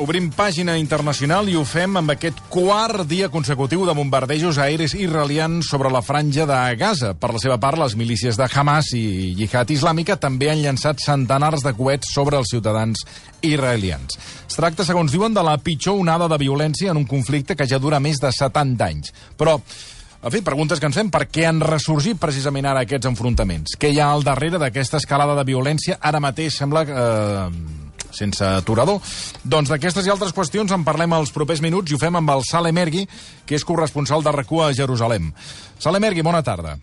[0.00, 5.68] Obrim pàgina internacional i ho fem amb aquest quart dia consecutiu de bombardejos aeris israelians
[5.68, 7.12] sobre la franja de Gaza.
[7.12, 11.60] Per la seva part, les milícies de Hamas i Jihad Islàmica també han llançat centenars
[11.66, 13.04] de coets sobre els ciutadans
[13.44, 14.16] israelians.
[14.48, 17.78] Es tracta, segons diuen, de la pitjor onada de violència en un conflicte que ja
[17.78, 19.12] dura més de 70 anys.
[19.36, 21.12] Però en fi, preguntes que ens fem.
[21.12, 23.76] Per què han ressorgit precisament ara aquests enfrontaments?
[23.76, 26.00] Què hi ha al darrere d'aquesta escalada de violència?
[26.00, 26.96] Ara mateix sembla que...
[26.96, 27.81] Eh,
[28.12, 29.00] sense aturador.
[29.42, 32.46] Doncs d'aquestes i altres qüestions en parlem als propers minuts i ho fem amb el
[32.48, 33.08] Sale Mergui,
[33.46, 35.32] que és corresponsal de RAC1 a Jerusalem.
[35.78, 36.78] Sale Mergui, bona tarda.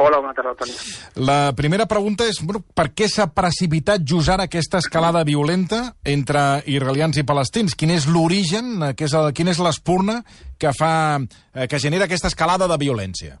[0.00, 0.72] Hola, bona tarda, Toni.
[1.26, 6.62] La primera pregunta és bueno, per què s'ha precipitat just ara aquesta escalada violenta entre
[6.72, 7.76] israelians i palestins?
[7.76, 10.22] Quin és l'origen, eh, és quina és l'espurna
[10.56, 11.20] que, fa,
[11.52, 13.36] eh, que genera aquesta escalada de violència?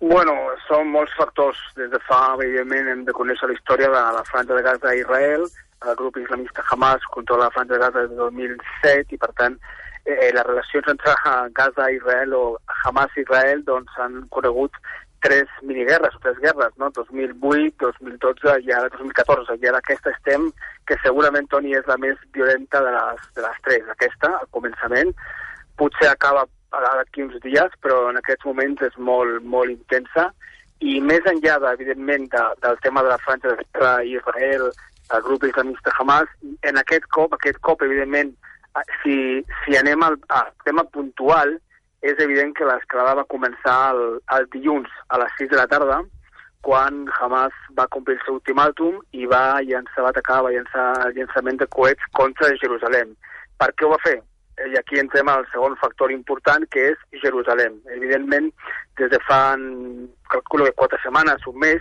[0.00, 0.32] Bueno,
[0.64, 1.58] són molts factors.
[1.76, 4.96] Des de fa, evidentment, hem de conèixer la història de la franja de Gaza a
[4.96, 5.44] Israel.
[5.84, 9.58] El grup islamista Hamas controla la franja de Gaza des de 2007 i, per tant,
[10.06, 11.14] eh, les relacions entre
[11.58, 12.44] Gaza i Israel o
[12.84, 14.72] Hamas i Israel doncs, han conegut
[15.20, 16.88] tres miniguerres, tres guerres, no?
[16.96, 19.58] 2008, 2012 i ara 2014.
[19.60, 20.48] I ara aquesta estem,
[20.88, 23.92] que segurament, Toni, és la més violenta de les, de les tres.
[23.92, 25.12] Aquesta, al començament,
[25.76, 30.30] potser acaba d'aquí uns dies, però en aquests moments és molt, molt intensa.
[30.80, 34.70] I més enllà, evidentment, de, del tema de la franja de Israel,
[35.14, 36.28] el grup islamista Hamas,
[36.62, 38.32] en aquest cop, aquest cop, evidentment,
[39.02, 41.58] si, si anem al, al tema puntual,
[42.00, 46.00] és evident que l'escalada va començar el, el dilluns a les 6 de la tarda,
[46.64, 51.14] quan Hamas va complir el seu ultimàtum i va llançar, va atacar, va llançar el
[51.16, 53.14] llançament de coets contra Jerusalem.
[53.60, 54.18] Per què ho va fer?
[54.68, 57.78] I aquí entrem al segon factor important, que és Jerusalem.
[57.96, 58.50] Evidentment,
[59.00, 59.56] des de fa,
[60.32, 61.80] calculo que quatre setmanes, un mes,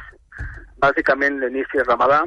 [0.79, 2.23] bàsicament l'inici de Ramadà,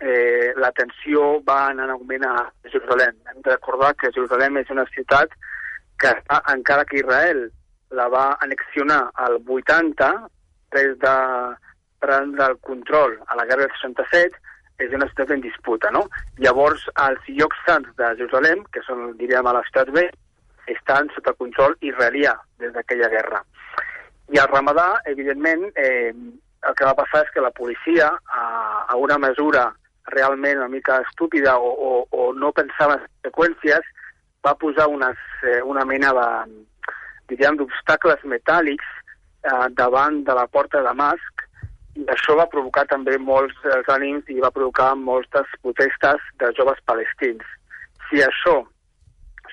[0.00, 2.36] eh, la tensió va anar en augment a
[2.68, 3.16] Jerusalem.
[3.30, 5.32] Hem de recordar que Jerusalem és una ciutat
[5.98, 6.12] que,
[6.52, 7.46] encara que Israel
[7.94, 10.10] la va anexionar al 80,
[10.74, 11.16] des de
[12.04, 14.43] prendre el control a la guerra del 67,
[14.82, 16.04] és una ciutat en disputa, no?
[16.42, 20.08] Llavors, els llocs sants de Jerusalem, que són, diríem, a l'estat B,
[20.72, 23.42] estan sota control israelià des d'aquella guerra.
[24.32, 26.12] I al Ramadà, evidentment, eh,
[26.64, 28.44] el que va passar és que la policia, a,
[28.88, 29.68] a una mesura
[30.12, 33.84] realment una mica estúpida o, o, o no pensava en seqüències,
[34.44, 36.26] va posar unes, eh, una mena de,
[37.32, 38.90] diríem, d'obstacles metàl·lics
[39.44, 41.43] eh, davant de la porta de Damasc
[41.94, 46.80] i això va provocar també molts dels ànims i va provocar moltes protestes de joves
[46.90, 47.44] palestins.
[48.08, 48.56] Si això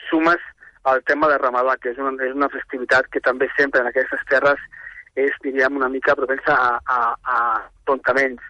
[0.10, 0.42] sumes
[0.90, 4.24] al tema de Ramadà, que és una, és una festivitat que també sempre en aquestes
[4.30, 4.60] terres
[5.20, 7.00] és, diríem, una mica propensa a, a,
[7.36, 7.38] a
[7.86, 8.42] tontaments,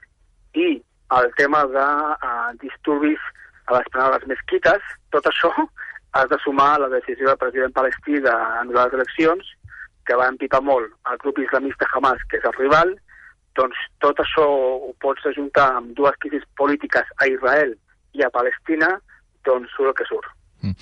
[0.56, 0.80] i
[1.18, 3.20] el tema de uh, disturbis
[3.68, 5.52] a les penades mesquites, tot això
[6.16, 9.52] has de sumar la decisió del president palestí d'anul·lar les eleccions,
[10.08, 12.96] que va empipar molt el grup islamista Hamas, que és el rival,
[13.58, 17.76] doncs tot això ho pots ajuntar amb dues crisis polítiques a Israel
[18.18, 18.94] i a Palestina,
[19.48, 20.30] doncs surt el que surt.
[20.62, 20.76] Mm.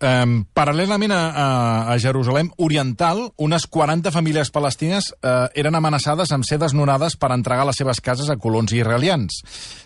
[0.00, 1.48] Um, paral·lelament a, a,
[1.92, 7.66] a Jerusalem Oriental, unes 40 famílies palestines uh, eren amenaçades amb ser desnonades per entregar
[7.68, 9.38] les seves cases a colons israelians.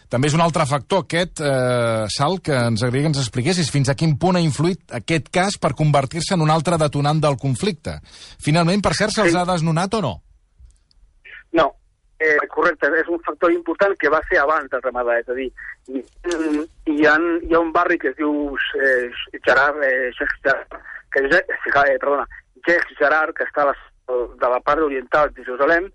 [0.08, 3.88] També és un altre factor aquest, eh, Sal, que ens agradaria que ens expliquessis fins
[3.90, 7.96] a quin punt ha influït aquest cas per convertir-se en un altre detonant del conflicte.
[8.44, 9.36] Finalment, per cert, se'ls Sí.
[9.40, 10.12] ha desnonat o no?
[11.58, 11.66] No,
[12.24, 15.50] eh, correcte, és un factor important que va ser abans del Ramadà, és a dir,
[15.88, 16.02] hi,
[16.92, 17.14] hi, ha,
[17.44, 20.76] hi ha un barri que es diu eh, Gerard, eh, Sheikh Gerard,
[21.12, 22.26] que, eh, perdona,
[22.64, 23.76] Sheikh Gerard, que està a la,
[24.40, 25.90] de la part oriental de Jerusalem,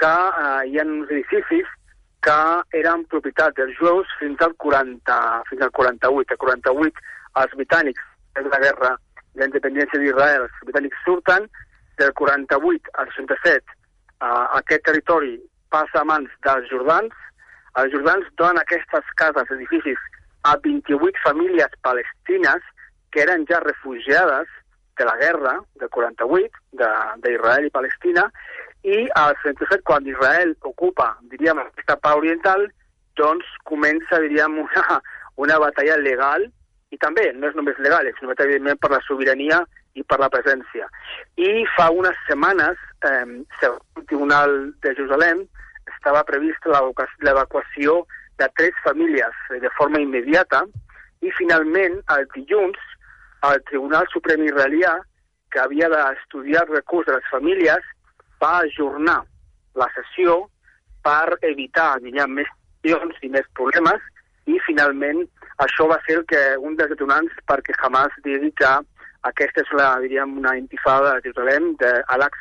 [0.00, 0.14] que
[0.44, 1.72] eh, hi ha uns edificis
[2.20, 2.38] que
[2.76, 5.18] eren propietat dels jueus fins al 40,
[5.48, 6.36] fins al 48.
[6.36, 7.04] El 48
[7.40, 8.06] els britànics,
[8.36, 8.94] és la guerra
[9.32, 11.46] de la independència d'Israel, els britànics surten,
[12.00, 13.80] del 48 al 67
[14.20, 15.34] uh, aquest territori
[15.72, 17.14] passa a mans dels jordans,
[17.80, 19.98] els jordans donen aquestes cases, edificis,
[20.42, 22.64] a 28 famílies palestines
[23.10, 24.48] que eren ja refugiades
[24.98, 26.50] de la guerra del 48,
[27.24, 28.26] d'Israel i Palestina,
[28.82, 32.66] i al 67, quan Israel ocupa, diríem, aquesta part oriental,
[33.20, 35.00] doncs comença, diríem, una,
[35.36, 36.46] una batalla legal
[36.90, 39.60] i també no és només legal, sinó evidentment per la sobirania
[39.94, 40.88] i per la presència.
[41.36, 43.24] I fa unes setmanes, eh,
[43.68, 45.44] el Tribunal de Jerusalem,
[46.00, 48.00] estava prevista l'evacuació
[48.40, 50.64] de tres famílies de forma immediata
[51.20, 52.80] i finalment el dilluns
[53.48, 54.98] el Tribunal Suprem Israelià,
[55.52, 57.84] que havia d'estudiar el recurs de les famílies,
[58.40, 59.20] va ajornar
[59.80, 60.42] la sessió
[61.04, 62.48] per evitar hi més
[62.82, 64.00] tensions i més problemes
[64.48, 65.24] i finalment
[65.64, 68.70] això va ser el que un dels detonants perquè Hamas digui que
[69.28, 72.38] aquesta és la, diríem, una intifada de Jerusalem, d'Alax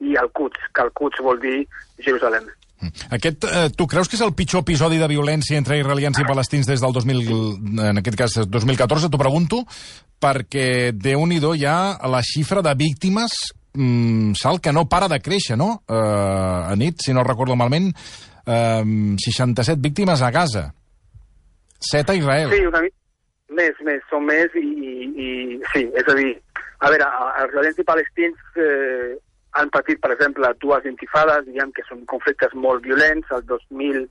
[0.00, 1.66] i el Quds, que el Quds vol dir
[2.00, 2.48] Jerusalem.
[3.14, 6.68] Aquest, eh, tu creus que és el pitjor episodi de violència entre israelians i palestins
[6.70, 7.30] des del 2000,
[7.90, 9.64] en aquest cas 2014, t'ho pregunto,
[10.20, 11.78] perquè de nhi hi ha
[12.08, 13.36] la xifra de víctimes
[13.74, 15.82] mm, sal que no para de créixer, no?
[15.88, 17.92] Eh, a nit, si no recordo malament,
[18.46, 18.84] eh,
[19.18, 20.72] 67 víctimes a Gaza.
[21.78, 22.50] 7 a Israel.
[22.50, 22.96] Sí, una mica
[23.54, 24.94] més, més, són més i, i,
[25.26, 25.28] i
[25.72, 26.32] sí, és a dir,
[26.80, 27.08] a veure,
[27.42, 29.14] els israelians i palestins eh,
[29.54, 34.08] han patit, per exemple, dues intifades, diguem que són conflictes molt violents, el 2000,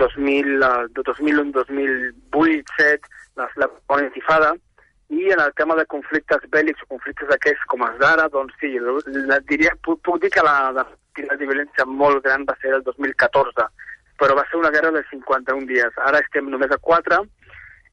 [0.00, 4.54] 2000, el 2001, 2008, 7, la, la bona intifada,
[5.08, 8.74] i en el tema de conflictes bèl·lics o conflictes d'aquests com els d'ara, doncs sí,
[8.80, 10.84] la, diria, puc, puc dir que la, la,
[11.24, 13.68] la de violència molt gran va ser el 2014,
[14.20, 16.00] però va ser una guerra de 51 dies.
[16.04, 17.22] Ara estem només a 4,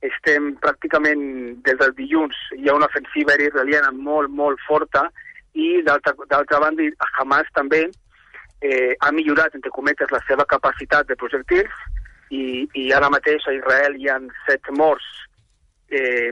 [0.05, 1.23] estem pràcticament
[1.65, 5.07] des del dilluns, hi ha una ofensiva israeliana molt, molt forta,
[5.55, 6.87] i d'altra banda
[7.19, 7.85] Hamas també
[8.61, 11.71] eh, ha millorat, entre cometes, la seva capacitat de projectils
[12.29, 14.17] i, i ara mateix a Israel hi ha
[14.47, 15.07] set morts
[15.89, 16.31] eh,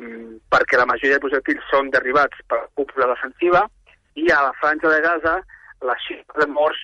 [0.51, 3.63] perquè la majoria de projectils són derivats per la cúpula defensiva
[4.19, 5.37] i a la franja de Gaza
[5.83, 6.81] la xifra de morts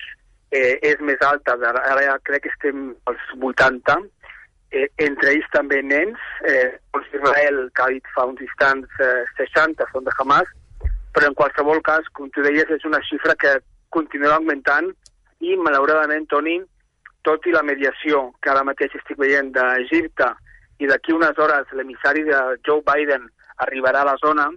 [0.50, 3.98] eh, és més alta, ara ja crec que estem als 80,
[4.74, 6.78] eh, entre ells també nens, eh,
[7.14, 10.50] Israel, que ha dit fa uns instants eh, 60 són de Hamas,
[11.14, 13.58] però en qualsevol cas, com tu deies, és una xifra que
[13.90, 14.90] continua augmentant
[15.40, 16.60] i, malauradament, Toni,
[17.26, 20.30] tot i la mediació que ara mateix estic veient d'Egipte
[20.80, 23.26] i d'aquí unes hores l'emissari de Joe Biden
[23.66, 24.48] arribarà a la zona,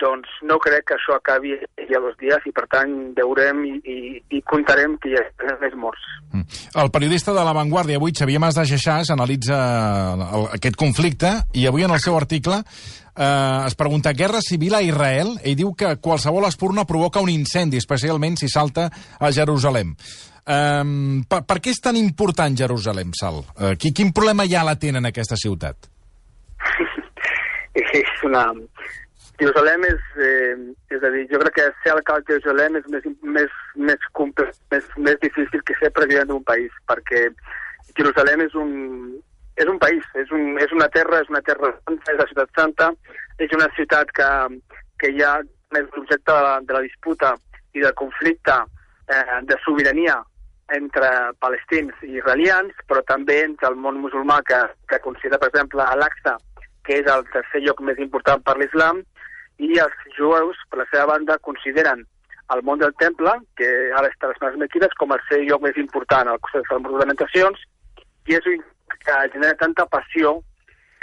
[0.00, 1.54] doncs no crec que això acabi
[1.90, 3.98] ja dos dies i per tant veurem i, i,
[4.36, 6.06] i comptarem que hi ha més morts.
[6.32, 6.46] Mm.
[6.82, 9.60] El periodista de La Vanguardia avui, Xavier Mas de Geixàs, analitza
[10.16, 14.82] el, aquest conflicte i avui en el seu article eh, es pregunta guerra civil a
[14.82, 15.36] Israel.
[15.44, 18.88] Ell diu que qualsevol espurna provoca un incendi, especialment si salta
[19.18, 19.94] a Jerusalem.
[20.50, 23.42] Um, per, per què és tan important Jerusalem, Sal?
[23.54, 25.86] Uh, quin, quin problema ja la tenen aquesta ciutat?
[28.00, 28.48] és una,
[29.40, 30.56] Jerusalem és, eh,
[30.92, 33.52] és a dir, jo crec que ser alcalde de Jerusalem és més, més,
[33.88, 37.22] més, complex, més, més difícil que ser president d'un país, perquè
[37.96, 38.74] Jerusalem és un,
[39.56, 42.60] és un país, és, un, és una terra, és una terra santa, és la ciutat
[42.60, 42.90] santa,
[43.40, 44.28] és una ciutat que,
[45.00, 45.38] que ha
[45.72, 47.32] més l'objecte de, la, de la disputa
[47.72, 48.56] i del conflicte
[49.08, 50.18] eh, de sobirania
[50.76, 51.08] entre
[51.42, 54.60] palestins i israelians, però també entre el món musulmà que,
[54.90, 56.36] que considera, per exemple, l'Aqsa,
[56.86, 59.02] que és el tercer lloc més important per l'islam,
[59.60, 62.06] i els jueus, per la seva banda, consideren
[62.54, 65.76] el món del temple, que ara està a les mequides, com el seu lloc més
[65.78, 67.60] important al costat de les ornamentacions,
[68.28, 68.64] i és un
[69.04, 70.40] que genera tanta passió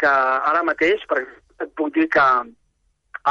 [0.01, 2.23] que ara mateix, per exemple, et puc dir que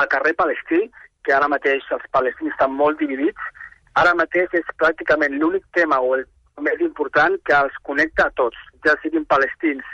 [0.01, 0.81] al carrer palestí,
[1.23, 3.51] que ara mateix els palestins estan molt dividits,
[4.01, 6.25] ara mateix és pràcticament l'únic tema o el
[6.67, 9.87] més important que els connecta a tots, ja siguin palestins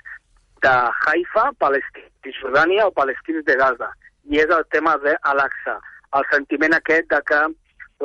[0.64, 0.72] de
[1.10, 3.90] Haifa, palestins de Jordània o palestins de Gaza
[4.30, 5.78] i és el tema de Al-Aqsa,
[6.18, 7.40] el sentiment aquest de que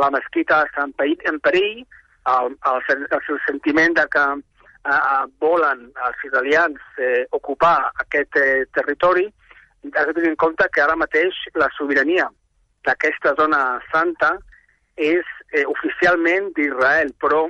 [0.02, 1.84] la mesquita està en perill,
[2.28, 8.66] el, el, el sentiment de que eh, eh, volen els israelians eh, ocupar aquest eh,
[8.76, 9.28] territori,
[9.94, 12.28] has de tenir en compte que ara mateix la sobirania
[12.88, 14.34] d'aquesta zona santa
[14.98, 17.46] és eh, oficialment d'Israel, però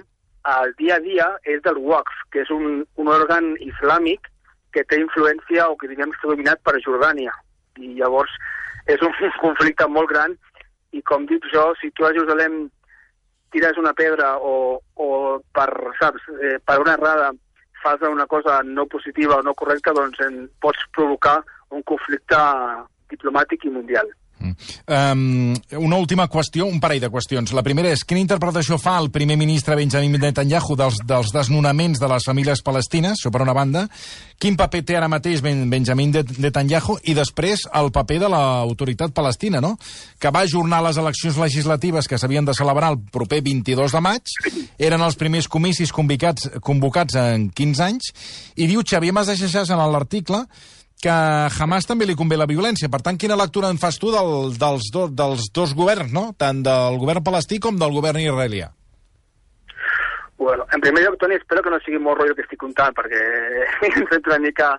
[0.58, 4.30] el dia a dia és del Waqf, que és un, un òrgan islàmic
[4.76, 7.34] que té influència o que diguem està dominat per Jordània.
[7.78, 8.34] I llavors
[8.88, 9.14] és un
[9.46, 10.36] conflicte molt gran
[10.96, 12.68] i com dic jo, si tu a Jerusalem
[13.52, 15.10] tires una pedra o, o
[15.56, 15.70] per,
[16.00, 17.32] saps, eh, per una errada
[17.84, 22.40] fas una cosa no positiva o no correcta, doncs en, pots provocar un conflicte
[23.12, 24.10] diplomàtic i mundial.
[24.40, 27.54] Um, una última qüestió, un parell de qüestions.
[27.58, 32.10] La primera és, quina interpretació fa el primer ministre Benjamin Netanyahu dels, dels desnonaments de
[32.12, 33.88] les famílies palestines, això per una banda?
[34.38, 37.00] Quin paper té ara mateix ben, Benjamin Netanyahu?
[37.10, 39.76] I després el paper de l'autoritat palestina, no?
[40.22, 44.38] Que va ajornar les eleccions legislatives que s'havien de celebrar el proper 22 de maig,
[44.78, 48.14] eren els primers comicis convocats, convocats en 15 anys,
[48.56, 50.46] i diu Xavier Mas de Xaixàs en l'article
[51.02, 52.90] que a Hamas també li convé la violència.
[52.90, 56.32] Per tant, quina lectura en fas tu del, dels, do, dels dos governs, no?
[56.38, 58.72] tant del govern palestí com del govern israelià?
[60.38, 63.22] Bueno, en primer lloc, Toni, espero que no sigui molt rotllo que estic contant, perquè
[63.90, 64.76] em sento una mica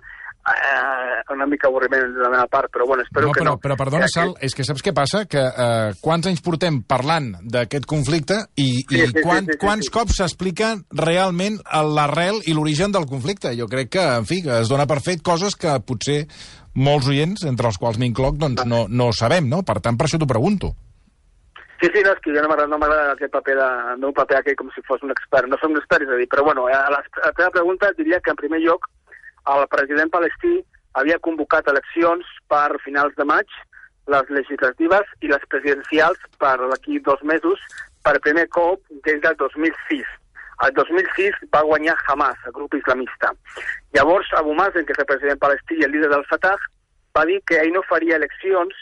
[0.54, 3.60] eh, una mica avorriment de la meva part, però bueno, espero no, que però, no.
[3.62, 5.24] Però perdona, que, Sal, és que saps què passa?
[5.30, 9.60] Que eh, quants anys portem parlant d'aquest conflicte i, Sí, i sí, quan, sí, sí,
[9.62, 9.92] quants sí.
[9.94, 11.60] cops s'explica realment
[11.98, 13.54] l'arrel i l'origen del conflicte?
[13.58, 16.24] Jo crec que, en fi, que es dona per fet coses que potser
[16.78, 19.64] molts oients, entre els quals m'incloc, doncs no, no sabem, no?
[19.66, 20.74] Per tant, per això t'ho pregunto.
[21.78, 24.40] Sí, sí, no, és que jo no m'agrada no aquest paper de, el meu paper
[24.40, 25.46] aquell com si fos un expert.
[25.46, 27.92] No som un expert, és a dir, però bueno, a la, a la teva pregunta
[27.98, 28.88] diria que en primer lloc
[29.54, 30.58] el president palestí
[30.98, 33.48] havia convocat eleccions per finals de maig,
[34.08, 37.60] les legislatives i les presidencials per d'aquí dos mesos,
[38.04, 40.06] per primer cop des del 2006.
[40.66, 43.30] El 2006 va guanyar Hamas, el grup islamista.
[43.94, 46.56] Llavors, Abu Mazen, que és el president palestí i el líder del Fatah,
[47.16, 48.74] va dir que ell no faria eleccions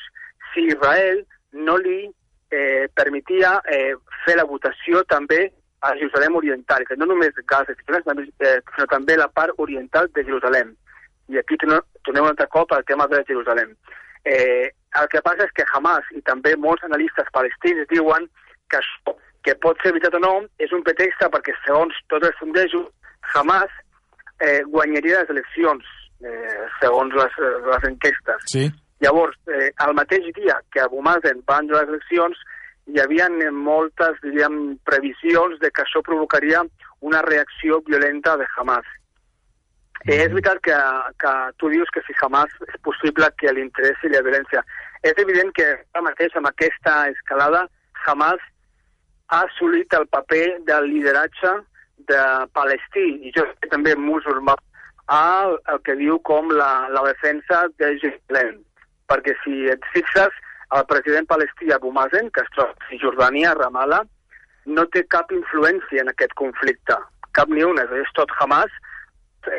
[0.54, 1.20] si Israel
[1.52, 2.06] no li
[2.50, 3.94] eh, permetia eh,
[4.24, 8.00] fer la votació també a Jerusalem Oriental, que no només Gaza, sinó,
[8.40, 10.74] eh, sinó també la part oriental de Jerusalem.
[11.28, 13.74] I aquí tornem un altre cop al tema de Jerusalem.
[14.24, 18.28] Eh, el que passa és que Hamas i també molts analistes palestins diuen
[18.70, 19.14] que això,
[19.46, 22.88] que pot ser veritat o no, és un pretext perquè segons tots els sondejos,
[23.34, 23.70] Hamas
[24.40, 25.86] eh, guanyaria les eleccions,
[26.24, 28.50] eh, segons les, les enquestes.
[28.50, 28.66] Sí.
[29.04, 32.38] Llavors, eh, el mateix dia que Abu Mazen va entrar les eleccions,
[32.86, 36.62] hi havia eh, moltes, diríem, previsions de que això provocaria
[37.00, 38.86] una reacció violenta de Hamas.
[40.06, 40.76] Eh, és veritat que,
[41.18, 44.62] que tu dius que si Hamas és possible que li interessi la violència.
[45.02, 47.66] És evident que ara mateix amb aquesta escalada
[48.06, 48.42] Hamas
[49.34, 51.56] ha assolit el paper del lideratge
[52.06, 52.22] de
[52.54, 54.54] Palestí i jo també musulmà
[55.10, 58.60] al el que diu com la, la defensa de Jerusalem.
[59.10, 60.34] Perquè si et fixes,
[60.74, 64.02] el president palestí Abu Mazen, que es troba a Cisjordània, a Ramallah,
[64.66, 66.96] no té cap influència en aquest conflicte.
[67.32, 67.84] Cap ni una.
[68.02, 68.72] És tot Hamas,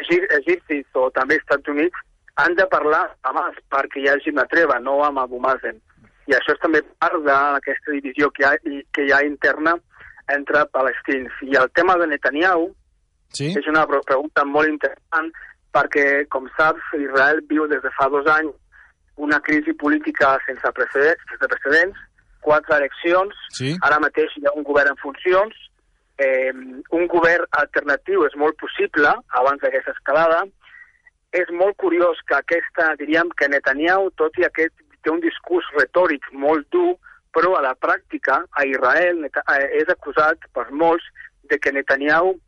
[0.02, 1.96] egip- egipcis o també Estats Units
[2.44, 5.80] han de parlar amb Hamas perquè hi hagi una treva, no amb Abu Mazen.
[6.28, 9.78] I això és també part d'aquesta divisió que hi, ha, que hi ha interna
[10.34, 11.32] entre palestins.
[11.42, 12.74] I el tema de Netanyahu,
[13.34, 13.50] Sí?
[13.60, 15.32] és una pre- pregunta molt interessant
[15.76, 18.54] perquè, com saps, Israel viu des de fa dos anys
[19.18, 21.98] una crisi política sense precedents, sense precedents
[22.48, 23.76] quatre eleccions, Sí.
[23.82, 25.54] ara mateix hi ha un govern en funcions,
[26.18, 26.54] eh,
[27.00, 30.46] un govern alternatiu és molt possible abans d'aquesta escalada.
[31.34, 36.24] És molt curiós que aquesta, diríem que Netanyahu, tot i aquest, té un discurs retòric
[36.32, 36.96] molt dur,
[37.36, 41.04] però a la pràctica, a Israel, eh, és acusat per molts
[41.50, 42.40] de que Netanyahu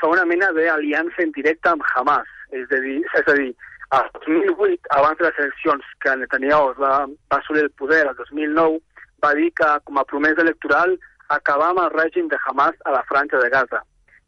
[0.00, 2.28] fa una mena d'aliança indirecta amb Hamas.
[2.50, 3.54] És a dir, és a dir
[3.90, 8.78] el 2008, abans de les eleccions que Netanyahu va, va assolir el poder, el 2009,
[9.24, 10.96] va dir que com a promesa electoral
[11.28, 13.82] acabar amb el règim de Hamas a la franja de Gaza.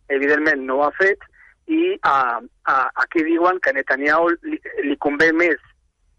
[0.09, 1.23] Evidentment no ho ha fet
[1.71, 5.63] i a, a, aquí diuen que a Netanyahu li, li convé més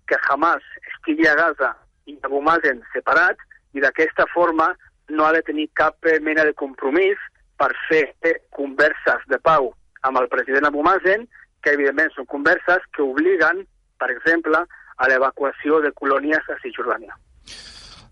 [0.07, 0.63] que Hamas
[0.95, 1.73] estigui a Gaza
[2.07, 3.39] i Abu Mazen separat
[3.73, 4.71] i d'aquesta forma
[5.09, 7.19] no ha de tenir cap mena de compromís
[7.59, 8.05] per fer
[8.55, 9.73] converses de pau
[10.03, 11.27] amb el president Abu Mazen,
[11.63, 13.63] que evidentment són converses que obliguen,
[13.99, 14.63] per exemple,
[14.97, 17.15] a l'evacuació de colònies a Cisjordània.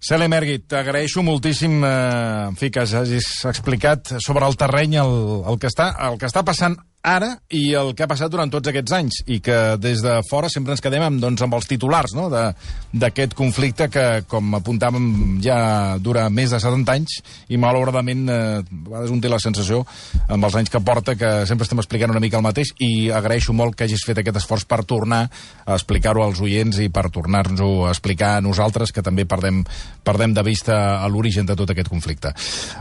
[0.02, 5.14] Cele Mergui, t'agraeixo moltíssim eh, en fi, que hagis explicat sobre el terreny el,
[5.46, 8.70] el, que està, el que està passant ara i el que ha passat durant tots
[8.70, 12.14] aquests anys i que des de fora sempre ens quedem amb, doncs, amb els titulars
[12.14, 12.28] no?
[12.30, 17.18] D'aquest conflicte que, com apuntàvem, ja dura més de 70 anys
[17.50, 19.82] i malauradament eh, a vegades un té la sensació
[20.28, 23.56] amb els anys que porta que sempre estem explicant una mica el mateix i agraeixo
[23.58, 25.24] molt que hagis fet aquest esforç per tornar
[25.66, 29.64] a explicar-ho als oients i per tornar-nos-ho a explicar a nosaltres que també perdem,
[30.06, 30.78] perdem de vista
[31.12, 32.34] l'origen de tot aquest conflicte.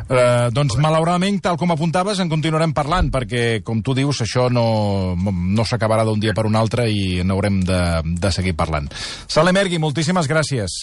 [0.09, 5.14] Eh, doncs malauradament, tal com apuntaves, en continuarem parlant perquè, com tu dius, això no,
[5.14, 7.83] no s'acabarà d'un dia per un altre i n'haurem de,
[8.19, 8.90] de seguir parlant.
[9.31, 10.83] Salem Ergui, moltíssimes gràcies.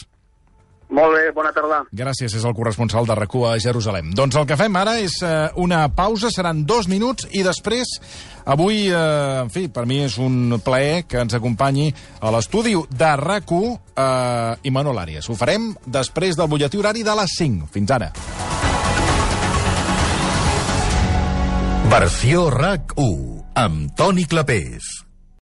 [0.88, 1.82] Molt bé, bona tarda.
[1.92, 4.14] Gràcies, és el corresponsal de rac a Jerusalem.
[4.16, 7.92] Doncs el que fem ara és eh, una pausa, seran dos minuts, i després,
[8.46, 11.92] avui, eh, en fi, per mi és un plaer que ens acompanyi
[12.22, 15.28] a l'estudi de rac eh, Imanol Àries.
[15.28, 17.68] Ho farem després del butlletí horari de les 5.
[17.76, 18.14] Fins ara.
[21.90, 25.07] Versió RAC 1 amb Toni Clapés.